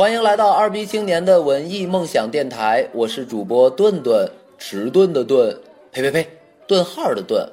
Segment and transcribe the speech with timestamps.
[0.00, 4.26] 欢迎来到二逼青年的文艺梦想电台，我是主播顿顿，
[4.56, 5.54] 迟钝的钝，
[5.92, 6.26] 呸呸呸，
[6.66, 7.46] 顿号的顿。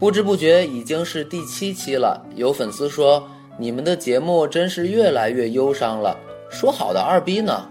[0.00, 3.22] 不知不觉已经是第七期了，有粉丝说
[3.58, 6.16] 你们的节目真是越来越忧伤了。
[6.48, 7.68] 说好的二逼呢？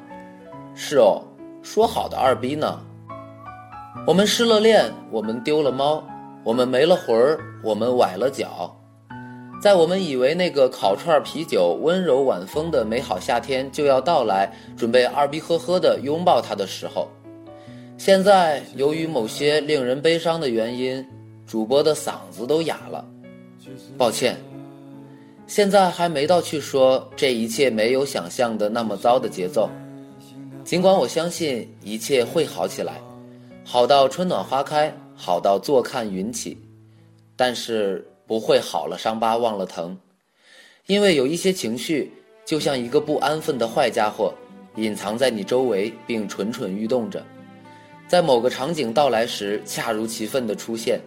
[0.76, 1.20] 是哦，
[1.64, 2.80] 说好的二逼呢？
[4.06, 6.04] 我们失了恋，我们丢了猫，
[6.44, 8.78] 我们没了魂儿，我们崴了脚。
[9.62, 17.08] 在我们以为那个烤串啤酒、温柔晚风的美好夏天就要到来，准备二逼呵呵的拥抱它的时候，
[17.96, 21.06] 现在由于某些令人悲伤的原因，
[21.46, 23.06] 主播的嗓子都哑了。
[24.00, 24.36] 抱歉，
[25.46, 29.70] 现在还没到去说这一切没有想象的那么糟的节奏。
[30.64, 33.00] 尽管我相信一切会好起来，
[33.64, 36.58] 好到春暖花开，好到坐看云起，
[37.36, 38.04] 但是。
[38.32, 39.98] 不会好了，伤疤忘了疼，
[40.86, 42.10] 因为有一些情绪，
[42.46, 44.34] 就像一个不安分的坏家伙，
[44.78, 47.22] 隐藏在你周围，并蠢蠢欲动着，
[48.08, 51.02] 在某个场景到来时，恰如其分的出现，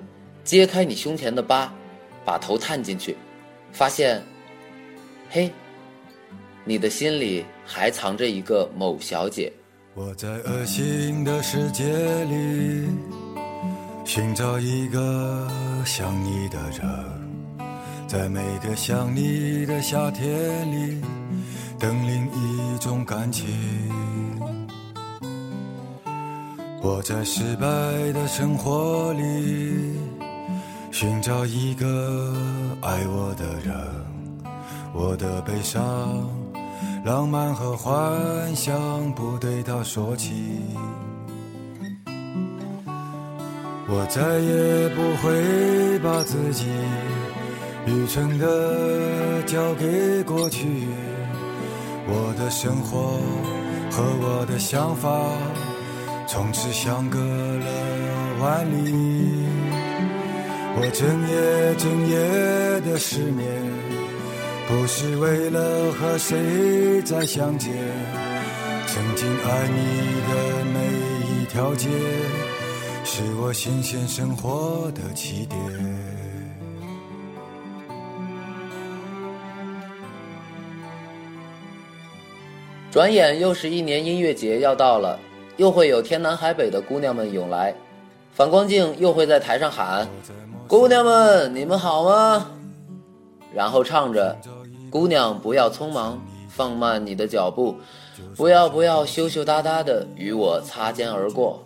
[0.44, 1.72] 揭开你胸前的疤，
[2.26, 3.16] 把头探进去，
[3.72, 4.22] 发现，
[5.30, 5.50] 嘿，
[6.62, 9.50] 你的心里还藏着一个某小姐。
[9.94, 11.84] 我在恶心的世界
[12.24, 13.23] 里。
[14.04, 15.48] 寻找一个
[15.84, 16.86] 想你的人，
[18.06, 20.30] 在每个想你的夏天
[20.70, 21.00] 里，
[21.78, 23.48] 等另一种感情。
[26.82, 27.66] 我在失败
[28.12, 29.98] 的生活里，
[30.92, 32.36] 寻找一个
[32.82, 33.74] 爱我的人，
[34.92, 36.28] 我的悲伤、
[37.04, 40.60] 浪漫和幻想不对他说起。
[43.86, 46.66] 我再也不会把自己
[47.86, 50.66] 愚蠢的交给过去，
[52.06, 53.20] 我的生活
[53.90, 55.10] 和我的想法
[56.26, 57.66] 从此相隔了
[58.40, 59.46] 万里。
[60.76, 63.46] 我整夜整夜的失眠，
[64.66, 67.70] 不是为了和谁再相见，
[68.86, 69.76] 曾经爱你
[70.28, 70.78] 的每
[71.28, 71.88] 一条街。
[73.16, 75.60] 是我新鲜生活的起点。
[82.90, 85.16] 转眼又是一年音乐节要到了，
[85.56, 87.72] 又会有天南海北的姑娘们涌来，
[88.32, 90.08] 反光镜又会在台上喊
[90.66, 92.50] ：“姑娘们，你们好吗？”
[93.54, 94.36] 然后唱着
[94.90, 97.76] ：“姑娘不要匆忙，放慢你的脚步，
[98.36, 101.63] 不要不要羞羞答答的与我擦肩而过。”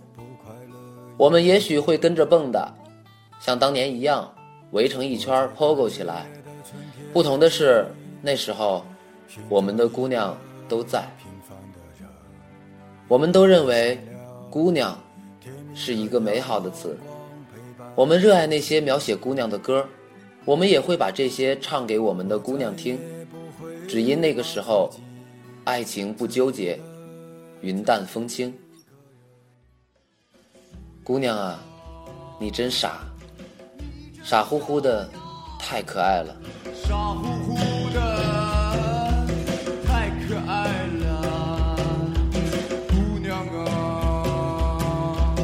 [1.19, 2.69] 我们也许会跟着蹦跶，
[3.41, 4.33] 像当年一样
[4.71, 6.25] 围成一圈 pogo 起来。
[7.13, 7.85] 不同的是，
[8.23, 8.85] 那时候
[9.49, 11.05] 我们的姑娘都在。
[13.09, 13.99] 我们都认为
[14.49, 14.97] “姑娘”
[15.75, 16.97] 是一个美好的词。
[17.97, 19.85] 我们热爱那些描写姑娘的歌，
[20.45, 22.97] 我们也会把这些唱给我们的姑娘听。
[23.89, 24.89] 只因那个时候，
[25.65, 26.79] 爱情不纠结，
[27.61, 28.55] 云淡风轻。
[31.09, 31.59] 姑娘啊，
[32.39, 32.99] 你真傻，
[34.23, 35.09] 傻乎乎的，
[35.59, 36.37] 太可爱了。
[36.85, 39.27] 傻乎乎的，
[39.87, 40.69] 太可爱
[41.01, 41.77] 了。
[42.91, 45.35] 姑娘啊，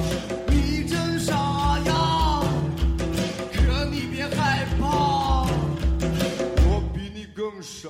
[0.49, 1.33] 你真傻
[1.87, 2.43] 呀，
[3.55, 5.47] 可你别害怕，
[6.67, 7.89] 我比你更傻。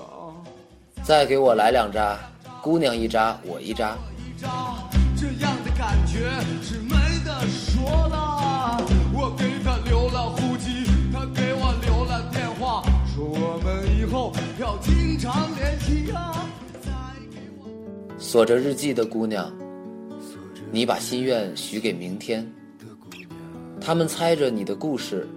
[1.03, 2.17] 再给我来两扎，
[2.63, 3.97] 姑娘一扎，我一扎。
[5.17, 6.31] 这样的感觉
[6.63, 6.79] 是
[7.85, 8.17] 说的。
[9.13, 12.83] 我给他留了户籍，他给我留了电话，
[13.15, 16.33] 说我们以后要经常联系呀。
[18.19, 19.53] 锁着日记的姑娘，
[20.73, 22.51] 你把心愿许给明天。
[23.81, 25.29] 他们猜着你的故事，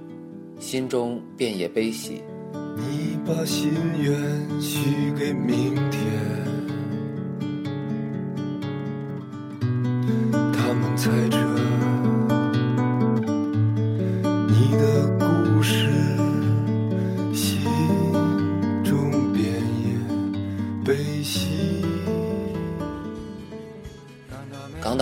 [0.58, 2.24] 心中便也悲喜。
[2.78, 6.02] 你把心愿许给明天。
[10.54, 11.47] 他们猜着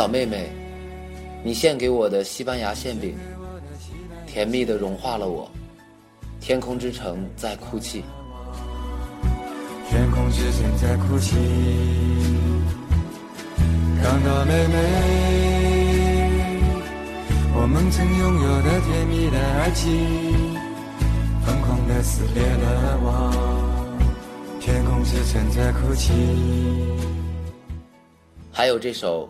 [0.05, 0.51] 港岛妹妹，
[1.43, 3.15] 你献给我的西班牙馅饼，
[4.27, 5.49] 甜蜜的融化了我。
[6.39, 8.03] 天空之城在哭泣，
[9.89, 11.35] 天空之城在哭泣。
[14.03, 14.75] 港岛妹妹。
[17.55, 19.89] 我们曾拥有的甜蜜的爱情，
[21.43, 23.97] 疯狂的撕裂了我。
[24.59, 26.13] 天空之城在哭泣。
[28.51, 29.27] 还有这首《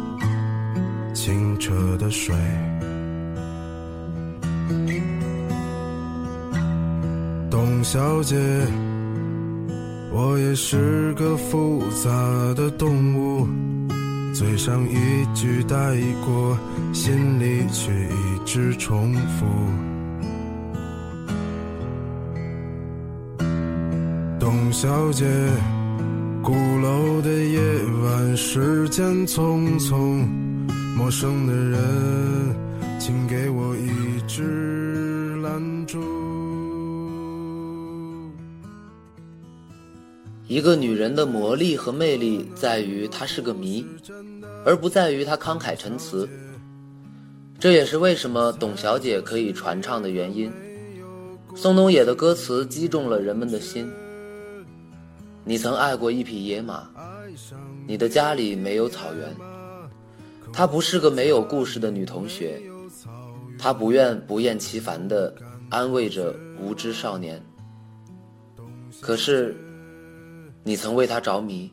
[1.13, 2.35] 清澈的水。
[7.49, 8.35] 董小姐，
[10.11, 12.09] 我也是个复杂
[12.55, 13.47] 的动物，
[14.33, 15.75] 嘴上一句带
[16.25, 16.57] 过，
[16.93, 19.45] 心里却一直重复。
[24.39, 25.25] 董小姐，
[26.41, 27.59] 鼓楼的夜
[28.03, 30.25] 晚，时间匆匆，
[30.95, 35.49] 陌生的人，请给我一支蜡
[35.87, 35.99] 烛。
[40.47, 43.85] 一个女人的魔力和魅力在于她是个谜，
[44.65, 46.27] 而不在于她慷慨陈词。
[47.57, 50.51] 这也是为什么董小姐可以传唱的原因。
[51.55, 53.89] 宋冬野的歌词击中了人们的心。
[55.43, 56.87] 你曾爱过一匹野马，
[57.87, 59.50] 你的家里没有草原。
[60.53, 62.61] 她不是个没有故事的女同学，
[63.57, 65.33] 她不愿不厌其烦地
[65.69, 67.41] 安慰着无知少年。
[68.99, 69.55] 可是，
[70.63, 71.71] 你曾为她着迷，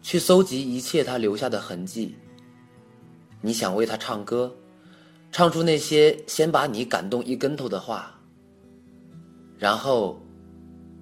[0.00, 2.14] 去搜集一切她留下的痕迹。
[3.40, 4.54] 你想为她唱歌，
[5.32, 8.18] 唱出那些先把你感动一跟头的话，
[9.58, 10.22] 然后，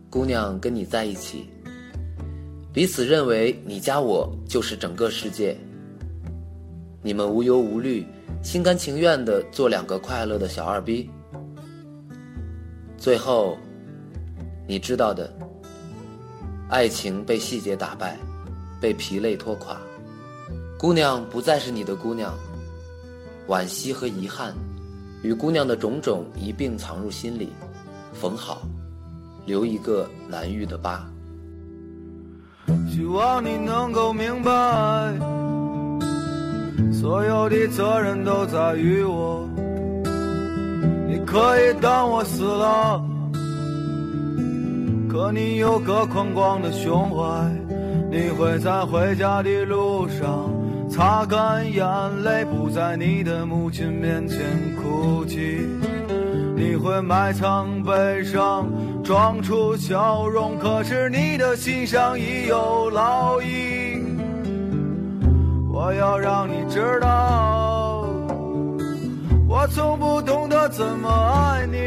[0.09, 1.49] 姑娘跟你在一起。
[2.73, 5.56] 彼此认为你加我就是整个世界。
[7.02, 8.06] 你们无忧无虑，
[8.43, 11.08] 心甘情愿的做两个快乐的小二逼。
[12.99, 13.56] 最后，
[14.67, 15.32] 你知道的，
[16.69, 18.19] 爱情被细节打败，
[18.81, 19.79] 被疲累拖垮，
[20.79, 22.35] 姑娘不再是你的姑娘。
[23.49, 24.55] 惋惜和遗憾，
[25.23, 27.49] 与姑娘的种种一并藏入心里，
[28.12, 28.62] 缝好，
[29.46, 31.11] 留一个难愈的疤。
[32.88, 34.50] 希望你能够明白，
[36.93, 39.49] 所有的责任都在于我。
[41.09, 43.03] 你可以当我死了，
[45.09, 47.50] 可你有个宽广的胸怀，
[48.11, 50.50] 你会在回家的路上
[50.88, 51.87] 擦干眼
[52.23, 54.38] 泪，不在你的母亲面前
[54.77, 55.61] 哭泣。
[56.56, 58.69] 你会埋藏悲伤，
[59.03, 63.80] 装出笑容，可是你的心上已有烙印。
[65.82, 68.06] 我要让你知道，
[69.49, 71.79] 我从不懂得怎么爱你。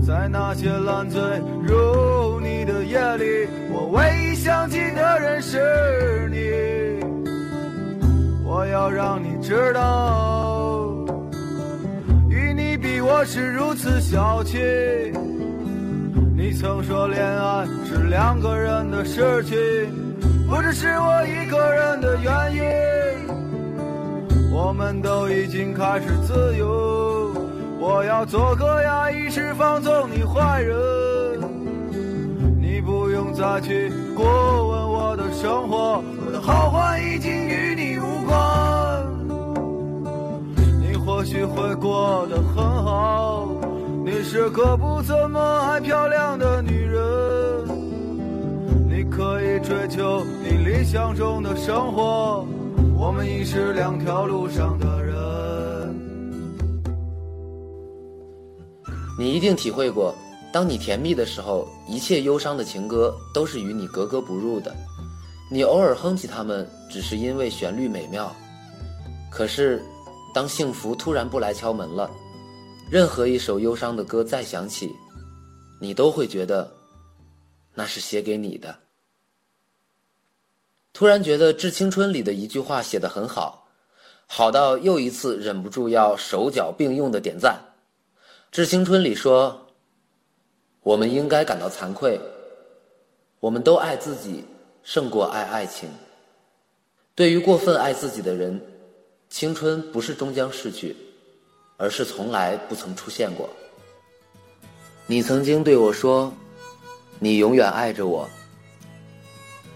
[0.00, 1.20] 在那些烂醉
[1.62, 7.04] 如泥的夜里，我唯一想起的人是你。
[8.46, 11.04] 我要让你知道。
[12.30, 14.56] 与你比我是如此小气，
[16.34, 19.56] 你曾说恋爱是两个人的事情，
[20.52, 22.62] 不只是我一个人的原因。
[24.52, 27.32] 我们都已经开始自由，
[27.80, 30.76] 我要做个压抑释放纵你坏人，
[32.60, 38.36] 你不用再去过问我的生活，我的好坏已经与你无关。
[40.82, 43.48] 你或许会过得很好。
[44.04, 47.00] 你是个不怎么爱漂亮的女人，
[49.14, 52.46] 可以追求你理想中的生活。
[52.98, 55.14] 我们已是两条路上的人。
[59.18, 60.14] 你一定体会过，
[60.50, 64.74] 当你甜蜜的时候，一切忧伤的情歌都是与你格格不入的。
[65.50, 68.34] 你偶尔哼起它们，只是因为旋律美妙。
[69.30, 69.82] 可是。
[70.34, 72.10] 当幸福突然不来敲门了，
[72.90, 74.90] 任何一首忧伤的歌再响起，
[75.78, 76.72] 你都会觉得
[77.74, 78.74] 那是写给你的。
[80.92, 83.66] 突然觉得《致青春》里的一句话写得很好，
[84.26, 87.58] 好到又一次忍不住要手脚并用的点赞。
[88.50, 89.66] 《致青春》里说
[90.82, 92.20] ：“我们应该感到惭愧，
[93.40, 94.44] 我们都爱自己
[94.82, 95.88] 胜过爱爱情。
[97.14, 98.60] 对于过分爱自己的人。”
[99.32, 100.94] 青春不是终将逝去，
[101.78, 103.48] 而是从来不曾出现过。
[105.06, 106.30] 你曾经对我说
[107.18, 108.28] ：“你永远爱着我。”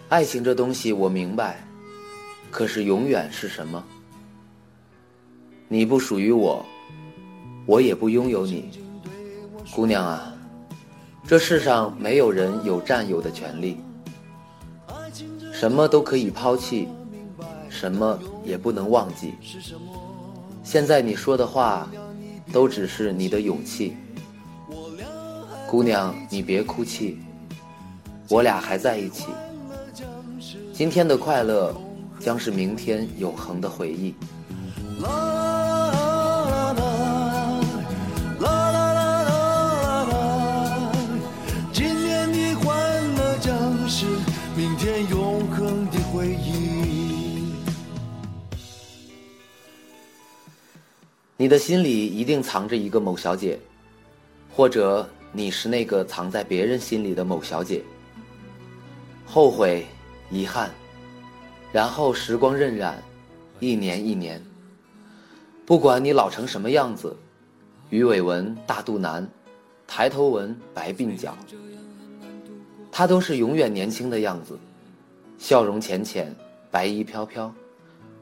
[0.09, 1.67] 爱情这东西我明白，
[2.49, 3.83] 可是永远是什么？
[5.67, 6.65] 你不属于我，
[7.67, 8.71] 我也不拥有你，
[9.75, 10.33] 姑娘啊，
[11.27, 13.81] 这世上没有人有占有的权利，
[15.53, 16.87] 什么都可以抛弃，
[17.69, 19.35] 什么也不能忘记。
[20.63, 21.91] 现在你说的话，
[22.53, 23.97] 都只是你的勇气。
[25.69, 27.19] 姑娘，你别哭泣，
[28.29, 29.27] 我俩还在一起。
[30.77, 31.75] 今天的快乐
[32.21, 34.15] 将是明天永恒的回忆。
[51.39, 53.59] 你的心里一定藏着一个某小姐，
[54.55, 57.83] 或者你是那个藏在别人心里的某小姐。
[59.25, 59.87] 后悔。
[60.31, 60.71] 遗憾，
[61.73, 62.95] 然后时光荏苒，
[63.61, 64.43] 一年一年。
[65.65, 67.17] 不管你老成什么样子，
[67.91, 69.27] 鱼尾纹、大肚腩、
[69.87, 71.37] 抬头纹、白鬓角，
[72.91, 74.59] 他都是永远年轻的样子，
[75.39, 76.35] 笑容浅浅，
[76.71, 77.53] 白衣飘飘，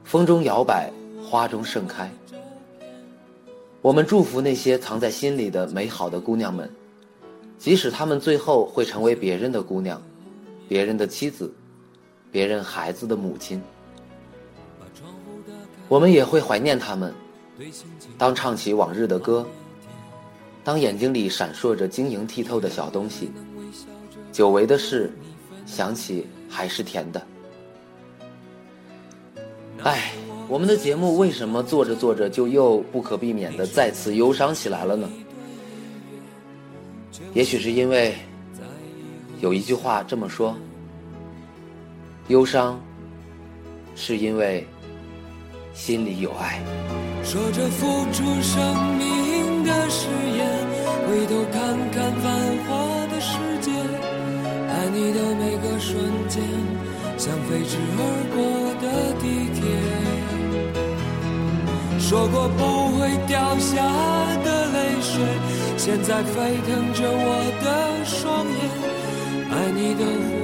[0.04, 0.90] 风中摇摆，
[1.22, 2.10] 花中盛开。
[3.80, 6.70] 我们祝福那些藏在心里的美好的姑娘们，
[7.58, 10.02] 即使她们最后会成为别人的姑娘，
[10.68, 11.52] 别人的妻子。
[12.34, 13.62] 别人孩子的母亲，
[15.86, 17.14] 我们也会怀念他们。
[18.18, 19.46] 当唱起往日的歌，
[20.64, 23.30] 当眼睛里闪烁着晶莹剔透的小东西，
[24.32, 25.12] 久违的事，
[25.64, 27.24] 想起还是甜的。
[29.84, 30.10] 哎，
[30.48, 35.08] 我们的节目为什么做着做着就又不可避免的再次忧伤起来了呢？
[37.32, 38.16] 也许是因为
[39.40, 40.56] 有一句话这么说。
[42.28, 42.80] 忧伤，
[43.94, 44.66] 是因为
[45.74, 46.58] 心里有爱。
[47.22, 50.48] 说着付出生命的誓言，
[51.06, 52.32] 回头看看繁
[52.64, 52.72] 华
[53.12, 53.70] 的世界，
[54.70, 56.42] 爱你的每个瞬间，
[57.18, 58.00] 像飞驰而
[58.34, 58.40] 过
[58.80, 59.60] 的地铁。
[62.00, 62.60] 说过不
[62.98, 63.84] 会掉下
[64.42, 65.12] 的泪水，
[65.76, 67.28] 现在沸腾着我
[67.62, 68.58] 的双眼，
[69.50, 70.43] 爱你的。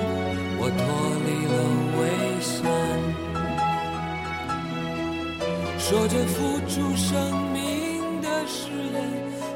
[5.81, 9.01] 说着付出生命的誓言，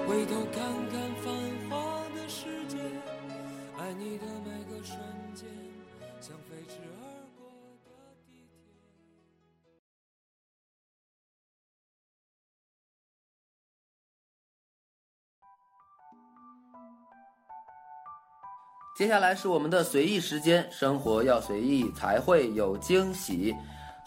[0.05, 1.31] 回头看看繁
[1.69, 1.75] 华
[2.13, 2.77] 的世界，
[3.77, 4.97] 爱你的每个瞬
[5.33, 5.47] 间，
[6.19, 7.05] 像飞驰而
[7.37, 7.47] 过
[7.85, 7.91] 的
[8.25, 8.59] 地铁。
[18.97, 23.55] 接下来是我们的随意时间，生活要随意才会有惊喜。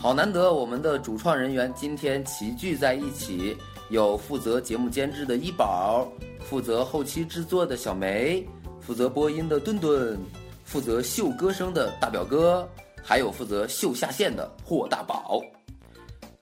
[0.00, 3.57] 好难得，我们的主创人员今天齐聚在一起，
[3.90, 6.07] 有负责节目监制的一宝，
[6.38, 8.47] 负责后期制作的小梅，
[8.81, 10.17] 负责播音的顿顿，
[10.64, 12.67] 负责秀歌声的大表哥，
[13.02, 15.40] 还有负责秀下线的霍大宝。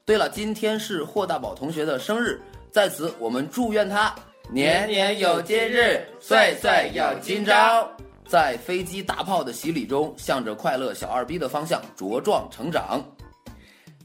[0.05, 2.39] 对了，今天是霍大宝同学的生日，
[2.71, 4.15] 在此我们祝愿他
[4.51, 7.91] 年年有今日，岁岁有今朝。
[8.29, 13.03] 在飞机大炮的洗礼中，向着快乐小二逼的方向茁壮成长。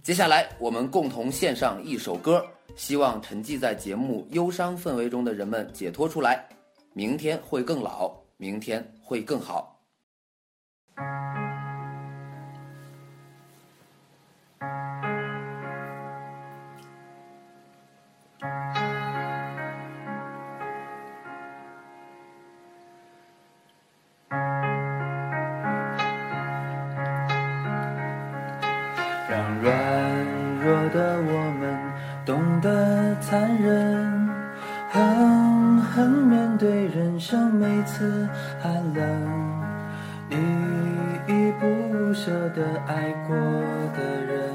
[0.04, 2.44] 接下来，我们共同献上一首歌，
[2.76, 6.44] 希望沉寂在节目忧伤氛围中的人们解脱出来。
[6.94, 9.71] 明天会更老，明天会更好。
[29.32, 29.74] 让软
[30.62, 31.80] 弱的我们
[32.26, 34.30] 懂得残忍
[34.90, 38.28] 狠狠面对人生每次
[38.62, 39.72] 寒冷。
[40.32, 40.36] 依
[41.28, 43.38] 依不舍的爱过
[43.96, 44.54] 的人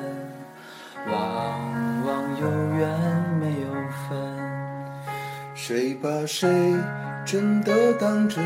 [1.10, 2.86] 往往有缘
[3.40, 3.72] 没有
[4.06, 4.18] 分。
[5.54, 6.50] 谁把谁
[7.24, 8.44] 真的当真？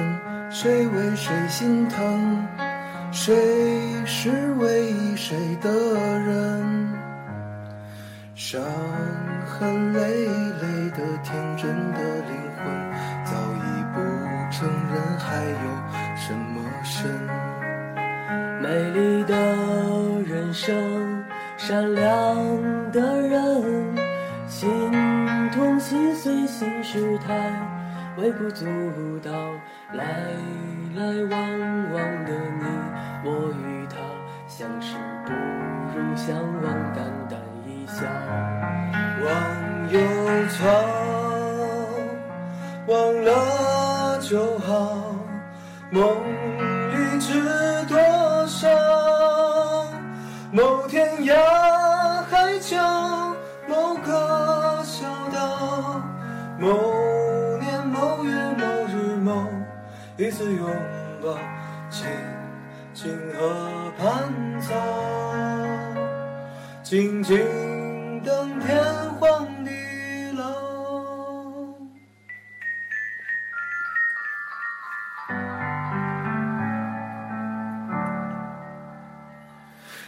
[0.48, 2.69] 谁为谁心疼？
[3.12, 3.34] 谁
[4.06, 5.70] 是唯一谁的
[6.20, 6.88] 人？
[8.34, 8.62] 伤
[9.44, 12.64] 痕累累的天真的灵魂，
[13.24, 14.00] 早已不
[14.50, 15.66] 承认还有
[16.16, 17.10] 什么神。
[18.62, 19.34] 美丽的
[20.22, 21.24] 人生，
[21.56, 23.94] 善良的人，
[24.46, 24.70] 心
[25.52, 27.34] 痛心碎心事太
[28.16, 28.64] 微不足
[29.22, 29.30] 道，
[29.92, 30.04] 来
[30.94, 31.40] 来往
[31.92, 32.89] 往的你
[33.22, 33.96] 我与他，
[34.48, 34.96] 相识
[35.26, 35.32] 不
[35.94, 38.04] 如相忘，淡淡一笑。
[39.22, 39.28] 忘
[39.92, 40.00] 忧
[40.48, 40.58] 草，
[42.86, 45.14] 忘了就好。
[45.90, 46.00] 梦
[46.90, 47.28] 里知
[47.88, 47.98] 多
[48.46, 48.68] 少？
[50.52, 51.34] 某天涯
[52.30, 52.76] 海角，
[53.68, 56.00] 某个小岛，
[56.58, 56.66] 某
[57.58, 59.46] 年某月某日某
[60.16, 60.66] 一次拥
[61.22, 61.36] 抱，
[63.02, 64.74] 星河畔草，
[66.82, 67.38] 静静
[68.22, 68.78] 等天
[69.18, 69.70] 荒地
[70.36, 70.44] 老。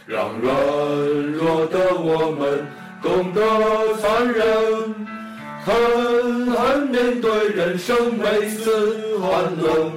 [0.05, 0.53] 让软
[1.31, 2.67] 弱的我们
[3.01, 3.41] 懂得
[3.95, 4.45] 残忍，
[5.65, 9.91] 狠狠面对人生每次寒冷，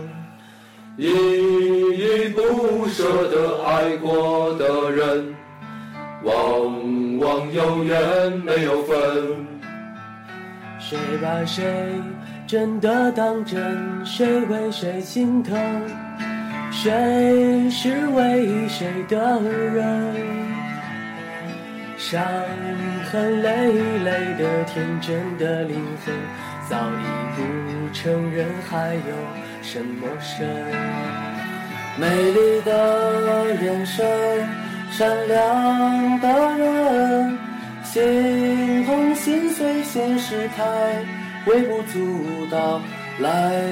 [0.97, 1.66] 一
[1.97, 5.35] 依不舍的爱过的人，
[6.23, 8.97] 往往有缘没有分。
[10.79, 11.65] 谁把谁
[12.47, 14.05] 真的当真？
[14.05, 15.57] 谁为谁心疼？
[16.71, 20.15] 谁是唯一谁的人？
[21.97, 22.23] 伤
[23.11, 23.73] 痕累
[24.05, 26.15] 累的天真的灵魂，
[26.69, 27.05] 早已
[27.35, 29.17] 不承认还有
[29.63, 30.47] 什么深。
[31.99, 34.07] 美丽的人生，
[34.91, 36.29] 善良的
[36.59, 37.39] 人，
[37.85, 40.65] 心痛心碎心事太
[41.47, 42.81] 微不足道，
[43.19, 43.63] 来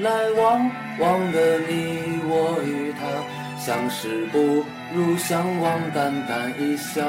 [0.00, 3.06] 来往往的你我与他，
[3.64, 7.04] 相识不如相忘，淡淡一笑。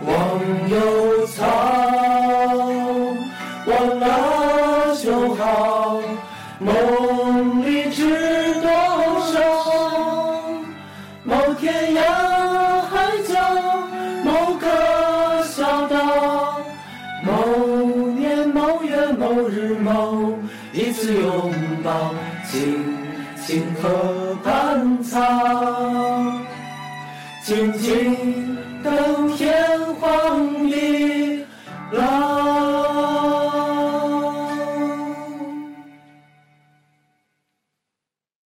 [0.00, 1.44] 忘忧草，
[3.66, 6.00] 忘了就好，
[6.60, 6.72] 梦
[23.88, 25.18] 河畔草，
[27.42, 28.47] 静静